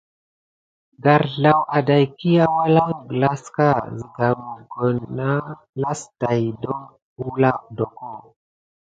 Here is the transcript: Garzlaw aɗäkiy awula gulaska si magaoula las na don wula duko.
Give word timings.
Garzlaw 1.03 1.59
aɗäkiy 1.77 2.37
awula 2.45 2.83
gulaska 3.07 3.67
si 3.97 4.05
magaoula 4.17 5.31
las 5.81 6.01
na 6.19 6.29
don 6.61 6.83
wula 7.19 7.51
duko. 7.77 8.07